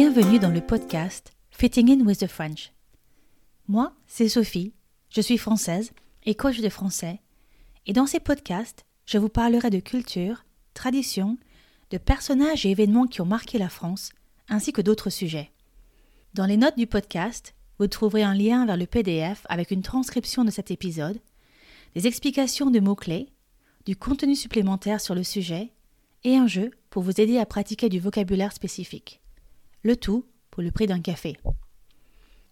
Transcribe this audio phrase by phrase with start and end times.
[0.00, 2.72] Bienvenue dans le podcast Fitting In with the French.
[3.66, 4.72] Moi, c'est Sophie,
[5.10, 5.90] je suis française
[6.24, 7.20] et coach de français,
[7.84, 11.36] et dans ces podcasts, je vous parlerai de culture, tradition,
[11.90, 14.10] de personnages et événements qui ont marqué la France,
[14.48, 15.50] ainsi que d'autres sujets.
[16.32, 20.44] Dans les notes du podcast, vous trouverez un lien vers le PDF avec une transcription
[20.44, 21.18] de cet épisode,
[21.96, 23.32] des explications de mots-clés,
[23.84, 25.72] du contenu supplémentaire sur le sujet
[26.22, 29.20] et un jeu pour vous aider à pratiquer du vocabulaire spécifique.
[29.82, 31.36] Le tout pour le prix d'un café.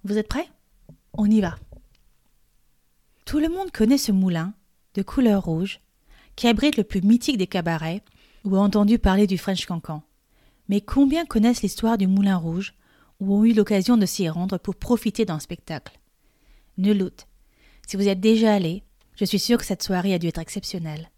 [0.04, 0.48] Vous êtes prêts?
[1.12, 1.56] On y va.
[3.24, 4.54] Tout le monde connaît ce moulin,
[4.94, 5.80] de couleur rouge,
[6.36, 8.02] qui abrite le plus mythique des cabarets
[8.44, 10.02] ou a entendu parler du French Cancan.
[10.68, 12.74] Mais combien connaissent l'histoire du Moulin Rouge
[13.20, 15.98] ou ont eu l'occasion de s'y rendre pour profiter d'un spectacle?
[16.78, 17.26] Nul doute.
[17.86, 21.10] Si vous êtes déjà allé, je suis sûre que cette soirée a dû être exceptionnelle.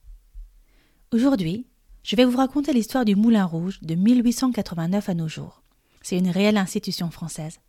[1.13, 1.67] Aujourd'hui,
[2.03, 5.63] je vais vous raconter l'histoire du Moulin Rouge de 1889 à nos jours.
[6.09, 7.61] C'est une réelle institution française.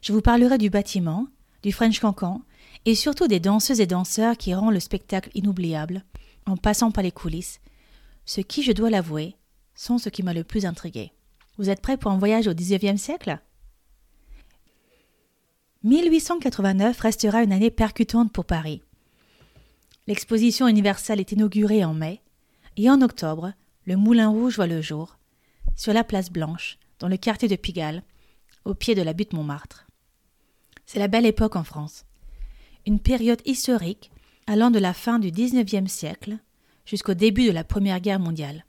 [0.00, 1.28] Je vous parlerai du bâtiment,
[1.62, 2.42] du French Cancan
[2.86, 6.02] et surtout des danseuses et danseurs qui rendent le spectacle inoubliable,
[6.44, 7.60] en passant par les coulisses,
[8.24, 9.36] ce qui, je dois l'avouer,
[9.76, 11.12] sont ce qui m'a le plus intrigué.
[11.56, 13.38] Vous êtes prêts pour un voyage au XIXe siècle?
[15.84, 18.82] 1889 restera une année percutante pour Paris.
[20.08, 22.22] L'exposition universelle est inaugurée en mai,
[22.76, 23.52] et en octobre,
[23.84, 25.16] le Moulin Rouge voit le jour,
[25.76, 28.04] sur la place Blanche, dans le quartier de Pigalle,
[28.64, 29.88] au pied de la butte Montmartre.
[30.86, 32.04] C'est la belle époque en France.
[32.86, 34.12] Une période historique
[34.46, 36.38] allant de la fin du XIXe siècle
[36.86, 38.66] jusqu'au début de la Première Guerre mondiale.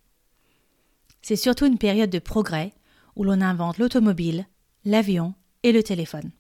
[1.22, 2.74] C'est surtout une période de progrès
[3.16, 4.48] où l'on invente l'automobile,
[4.84, 6.32] l'avion et le téléphone.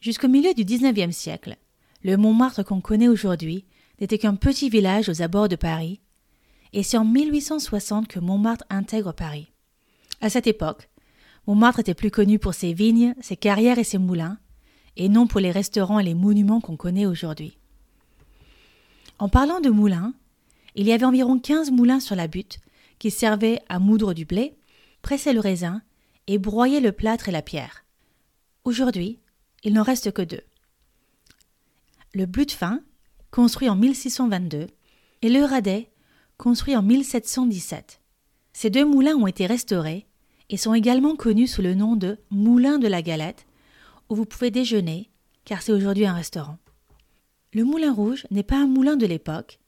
[0.00, 1.58] Jusqu'au milieu du XIXe siècle,
[2.02, 3.66] le Montmartre qu'on connaît aujourd'hui
[4.00, 6.00] n'était qu'un petit village aux abords de Paris,
[6.72, 9.53] et c'est en 1860 que Montmartre intègre Paris.
[10.24, 10.88] À cette époque,
[11.46, 14.38] Montmartre était plus connu pour ses vignes, ses carrières et ses moulins,
[14.96, 17.58] et non pour les restaurants et les monuments qu'on connaît aujourd'hui.
[19.18, 20.14] En parlant de moulins,
[20.76, 22.56] il y avait environ 15 moulins sur la butte
[22.98, 24.56] qui servaient à moudre du blé,
[25.02, 25.82] presser le raisin
[26.26, 27.84] et broyer le plâtre et la pierre.
[28.64, 29.18] Aujourd'hui,
[29.62, 30.40] il n'en reste que deux
[32.14, 32.80] le fin,
[33.30, 34.68] construit en 1622,
[35.20, 35.90] et le Radet,
[36.38, 38.00] construit en 1717.
[38.54, 40.06] Ces deux moulins ont été restaurés
[40.50, 43.46] et sont également connus sous le nom de Moulin de la Galette,
[44.08, 45.10] où vous pouvez déjeuner,
[45.44, 46.58] car c'est aujourd'hui un restaurant.
[47.52, 49.58] Le Moulin Rouge n'est pas un moulin de l'époque,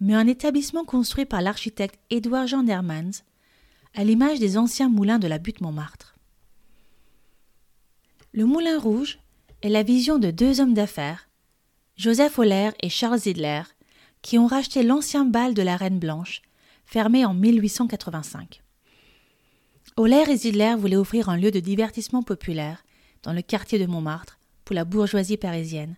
[0.00, 3.22] mais un établissement construit par l'architecte Édouard Jean Dermans,
[3.94, 6.16] à l'image des anciens moulins de la butte Montmartre.
[8.32, 9.18] Le Moulin Rouge
[9.62, 11.28] est la vision de deux hommes d'affaires
[11.96, 13.62] Joseph Euler et Charles Zidler,
[14.20, 16.42] qui ont racheté l'ancien bal de la Reine Blanche,
[16.84, 18.62] fermé en 1885.
[19.98, 22.84] Euler et Zidler voulaient offrir un lieu de divertissement populaire
[23.22, 25.96] dans le quartier de Montmartre pour la bourgeoisie parisienne,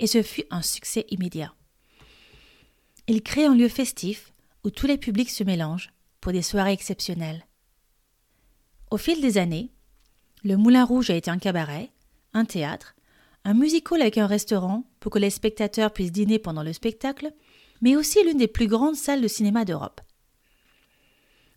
[0.00, 1.54] et ce fut un succès immédiat.
[3.06, 4.32] Ils créent un lieu festif
[4.64, 7.46] où tous les publics se mélangent pour des soirées exceptionnelles.
[8.90, 9.70] Au fil des années,
[10.42, 11.90] le Moulin Rouge a été un cabaret,
[12.34, 12.96] un théâtre,
[13.44, 17.32] un musical avec un restaurant pour que les spectateurs puissent dîner pendant le spectacle,
[17.82, 20.00] mais aussi l'une des plus grandes salles de cinéma d'Europe.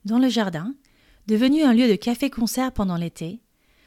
[0.05, 0.75] Dans le jardin,
[1.27, 3.41] devenu un lieu de café-concert pendant l'été,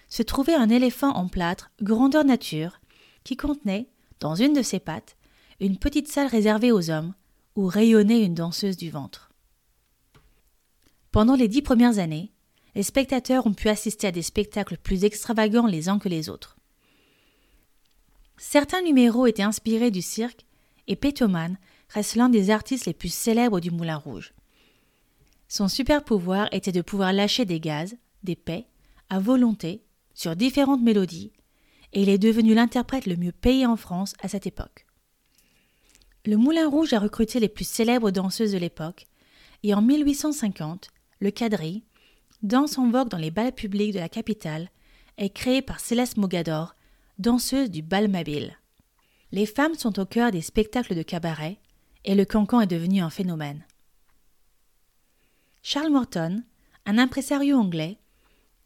[0.09, 2.81] se trouvait un éléphant en plâtre grandeur nature
[3.25, 3.89] qui contenait,
[4.21, 5.17] dans une de ses pattes,
[5.61, 7.15] une petite salle réservée aux hommes
[7.57, 9.31] où rayonnait une danseuse du ventre.
[11.11, 12.33] Pendant les dix premières années,
[12.75, 16.57] les spectateurs ont pu assister à des spectacles plus extravagants les uns que les autres.
[18.37, 20.45] Certains numéros étaient inspirés du cirque
[20.89, 21.57] et Pétoman
[21.89, 24.35] reste l'un des artistes les plus célèbres du Moulin Rouge.
[25.57, 27.95] Son super pouvoir était de pouvoir lâcher des gaz,
[28.25, 28.67] des paix,
[29.09, 31.31] à volonté, sur différentes mélodies,
[31.93, 34.85] et il est devenu l'interprète le mieux payé en France à cette époque.
[36.27, 39.07] Le Moulin Rouge a recruté les plus célèbres danseuses de l'époque,
[39.63, 40.89] et en 1850,
[41.21, 41.85] le quadrille,
[42.43, 44.71] danse en vogue dans les bals publics de la capitale,
[45.19, 46.75] est créé par Céleste Mogador,
[47.21, 48.59] danseuse du Balmabile.
[49.31, 51.61] Les femmes sont au cœur des spectacles de cabaret
[52.05, 53.65] et le cancan est devenu un phénomène.
[55.67, 56.45] Charles Morton,
[56.85, 57.97] un impresario anglais,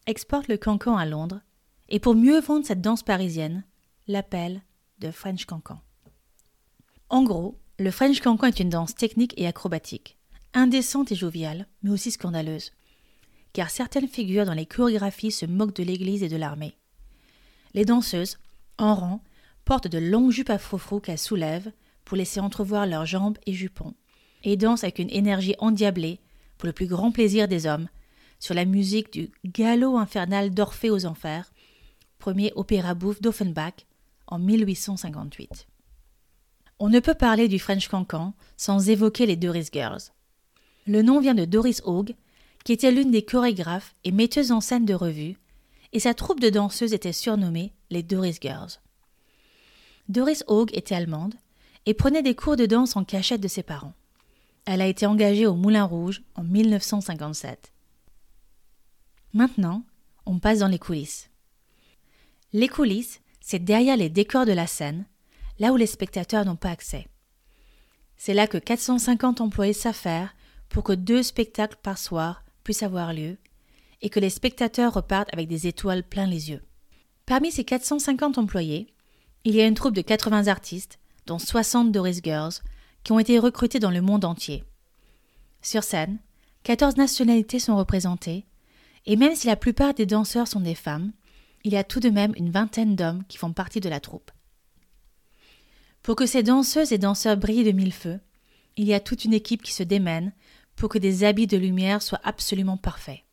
[0.08, 1.40] exporte le cancan à Londres
[1.88, 3.62] et pour mieux vendre cette danse parisienne,
[4.08, 4.62] l'appelle
[4.98, 5.80] de French cancan.
[7.08, 10.18] En gros, le French cancan est une danse technique et acrobatique,
[10.54, 12.72] indécente et joviale, mais aussi scandaleuse,
[13.52, 16.76] car certaines figures dans les chorégraphies se moquent de l'Église et de l'armée.
[17.74, 18.38] Les danseuses,
[18.76, 19.22] en rang,
[19.64, 21.70] portent de longues jupes à froufrou qu'elles soulèvent
[22.04, 23.94] pour laisser entrevoir leurs jambes et jupons,
[24.42, 26.18] et dansent avec une énergie endiablée
[26.58, 27.88] pour le plus grand plaisir des hommes,
[28.40, 31.52] sur la musique du Galop infernal d'Orphée aux Enfers,
[32.18, 33.86] premier opéra bouffe d'Offenbach
[34.26, 35.66] en 1858.
[36.80, 40.12] On ne peut parler du French Cancan sans évoquer les Doris Girls.
[40.86, 42.14] Le nom vient de Doris Haug,
[42.64, 45.36] qui était l'une des chorégraphes et metteuses en scène de revue,
[45.92, 48.80] et sa troupe de danseuses était surnommée les Doris Girls.
[50.08, 51.34] Doris Haug était allemande
[51.86, 53.94] et prenait des cours de danse en cachette de ses parents.
[54.70, 57.72] Elle a été engagée au Moulin Rouge en 1957.
[59.32, 59.82] Maintenant,
[60.26, 61.30] on passe dans les coulisses.
[62.52, 65.06] Les coulisses, c'est derrière les décors de la scène,
[65.58, 67.08] là où les spectateurs n'ont pas accès.
[68.18, 70.34] C'est là que 450 employés s'affairent
[70.68, 73.38] pour que deux spectacles par soir puissent avoir lieu
[74.02, 76.62] et que les spectateurs repartent avec des étoiles plein les yeux.
[77.24, 78.92] Parmi ces 450 employés,
[79.44, 82.60] il y a une troupe de 80 artistes, dont 60 Doris Girls,
[83.08, 84.64] qui ont été recrutés dans le monde entier.
[85.62, 86.18] Sur scène,
[86.64, 88.44] 14 nationalités sont représentées,
[89.06, 91.12] et même si la plupart des danseurs sont des femmes,
[91.64, 94.30] il y a tout de même une vingtaine d'hommes qui font partie de la troupe.
[96.02, 98.20] Pour que ces danseuses et danseurs brillent de mille feux,
[98.76, 100.34] il y a toute une équipe qui se démène
[100.76, 103.24] pour que des habits de lumière soient absolument parfaits.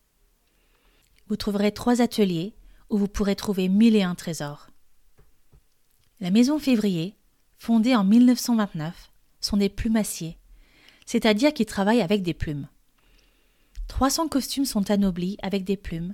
[1.27, 2.55] Vous trouverez trois ateliers
[2.89, 4.69] où vous pourrez trouver mille et un trésors.
[6.21, 7.17] La maison Février,
[7.57, 9.11] fondée en 1929,
[9.45, 10.37] sont des plumassiers,
[11.05, 12.67] c'est-à-dire qui travaillent avec des plumes.
[13.87, 16.13] 300 costumes sont anoblis avec des plumes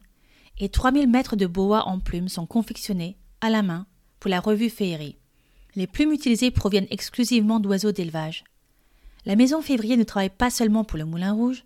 [0.60, 3.88] et 3000 mètres de boa en plumes sont confectionnés à la main
[4.20, 5.18] pour la revue Féerie.
[5.76, 8.44] Les plumes utilisées proviennent exclusivement d'oiseaux d'élevage.
[9.26, 11.64] La maison Février ne travaille pas seulement pour le Moulin Rouge,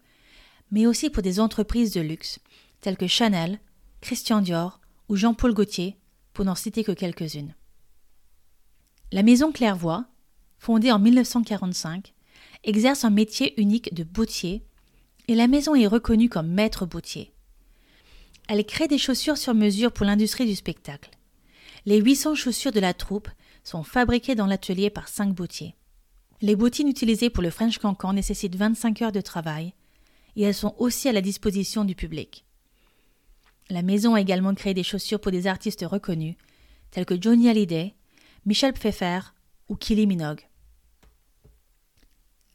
[0.71, 2.39] mais aussi pour des entreprises de luxe
[2.81, 3.59] telles que Chanel,
[4.01, 4.79] Christian Dior
[5.09, 5.97] ou Jean-Paul Gaultier,
[6.33, 7.55] pour n'en citer que quelques-unes.
[9.11, 10.05] La maison Clairvoy,
[10.57, 12.13] fondée en 1945,
[12.63, 14.63] exerce un métier unique de bottier
[15.27, 17.33] et la maison est reconnue comme maître bottier.
[18.47, 21.09] Elle crée des chaussures sur mesure pour l'industrie du spectacle.
[21.85, 23.29] Les 800 chaussures de la troupe
[23.63, 25.75] sont fabriquées dans l'atelier par cinq bottiers.
[26.41, 29.73] Les bottines utilisées pour le French Cancan nécessitent 25 heures de travail
[30.35, 32.45] et elles sont aussi à la disposition du public.
[33.69, 36.35] La maison a également créé des chaussures pour des artistes reconnus
[36.91, 37.95] tels que Johnny Hallyday,
[38.45, 39.19] Michel Pfeffer
[39.69, 40.47] ou Kylie Minogue.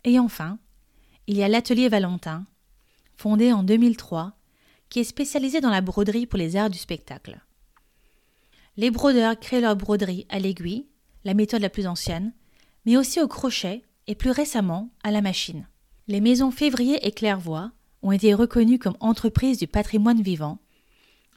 [0.05, 0.59] Et enfin,
[1.27, 2.47] il y a l'atelier Valentin,
[3.17, 4.33] fondé en 2003,
[4.89, 7.41] qui est spécialisé dans la broderie pour les arts du spectacle.
[8.77, 10.87] Les brodeurs créent leur broderie à l'aiguille,
[11.25, 12.33] la méthode la plus ancienne,
[12.87, 15.69] mais aussi au crochet et plus récemment à la machine.
[16.09, 17.71] Les maisons Février et Clairvoy
[18.03, 20.59] ont été reconnues comme entreprises du patrimoine vivant,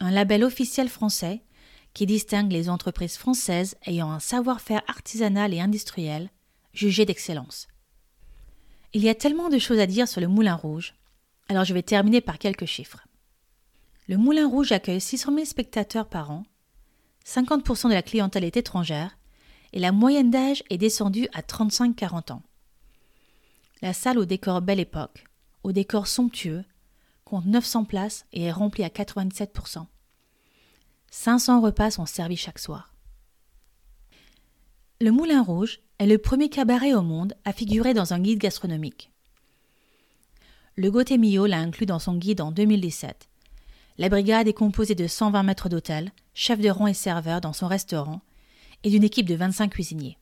[0.00, 1.42] un label officiel français
[1.94, 6.28] qui distingue les entreprises françaises ayant un savoir-faire artisanal et industriel
[6.72, 7.68] jugé d'excellence.
[8.92, 10.94] Il y a tellement de choses à dire sur le Moulin Rouge,
[11.48, 13.06] alors je vais terminer par quelques chiffres.
[14.08, 16.44] Le Moulin Rouge accueille 600 000 spectateurs par an,
[17.26, 19.16] 50% de la clientèle est étrangère,
[19.72, 22.42] et la moyenne d'âge est descendue à 35-40 ans.
[23.82, 25.24] La salle au décor belle époque,
[25.62, 26.64] au décor somptueux,
[27.24, 29.86] compte 900 places et est remplie à 97%.
[31.16, 32.92] 500 repas sont servis chaque soir.
[35.00, 39.12] Le Moulin Rouge est le premier cabaret au monde à figurer dans un guide gastronomique.
[40.74, 43.28] Le Millot l'a inclus dans son guide en 2017.
[43.96, 47.68] La brigade est composée de 120 maîtres d'hôtel, chefs de rang et serveurs dans son
[47.68, 48.20] restaurant,
[48.82, 50.18] et d'une équipe de 25 cuisiniers.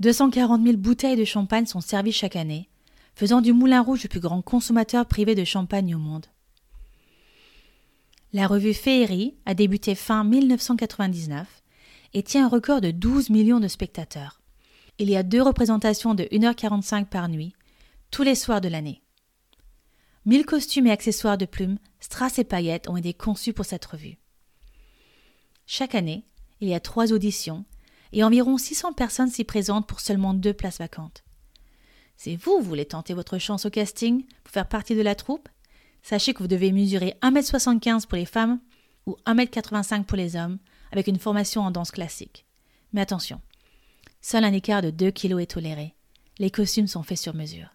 [0.00, 2.68] 240 000 bouteilles de champagne sont servies chaque année,
[3.14, 6.26] faisant du Moulin Rouge le plus grand consommateur privé de champagne au monde.
[8.34, 11.62] La revue Féerie a débuté fin 1999
[12.14, 14.40] et tient un record de 12 millions de spectateurs.
[14.98, 17.52] Il y a deux représentations de 1h45 par nuit,
[18.10, 19.02] tous les soirs de l'année.
[20.24, 24.16] Mille costumes et accessoires de plumes, strass et paillettes ont été conçus pour cette revue.
[25.66, 26.24] Chaque année,
[26.60, 27.66] il y a trois auditions
[28.12, 31.22] et environ 600 personnes s'y présentent pour seulement deux places vacantes.
[32.16, 35.50] Si vous voulez tenter votre chance au casting pour faire partie de la troupe,
[36.02, 38.60] sachez que vous devez mesurer 1m75 pour les femmes
[39.06, 40.58] ou 1m85 pour les hommes
[40.92, 42.46] avec une formation en danse classique.
[42.92, 43.40] Mais attention,
[44.20, 45.94] seul un écart de 2 kg est toléré.
[46.38, 47.68] Les costumes sont faits sur mesure.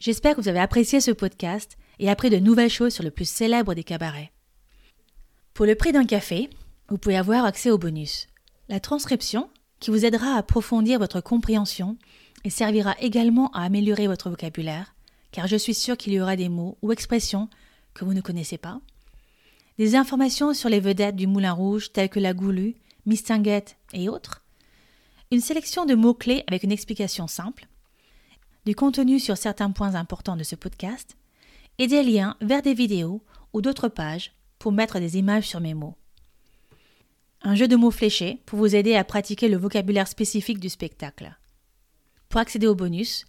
[0.00, 3.28] J'espère que vous avez apprécié ce podcast et appris de nouvelles choses sur le plus
[3.28, 4.32] célèbre des cabarets.
[5.54, 6.48] Pour le prix d'un café,
[6.88, 8.28] vous pouvez avoir accès au bonus.
[8.68, 11.96] La transcription, qui vous aidera à approfondir votre compréhension
[12.44, 14.94] et servira également à améliorer votre vocabulaire,
[15.32, 17.48] car je suis sûre qu'il y aura des mots ou expressions
[17.94, 18.80] que vous ne connaissez pas.
[19.78, 22.74] Des informations sur les vedettes du Moulin Rouge telles que la Goulue,
[23.06, 24.42] Mistinguette et autres.
[25.30, 27.68] Une sélection de mots-clés avec une explication simple.
[28.66, 31.16] Du contenu sur certains points importants de ce podcast.
[31.78, 35.74] Et des liens vers des vidéos ou d'autres pages pour mettre des images sur mes
[35.74, 35.94] mots.
[37.42, 41.36] Un jeu de mots fléchés pour vous aider à pratiquer le vocabulaire spécifique du spectacle.
[42.28, 43.26] Pour accéder au bonus,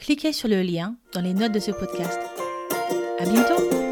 [0.00, 2.18] cliquez sur le lien dans les notes de ce podcast.
[3.18, 3.89] À bientôt!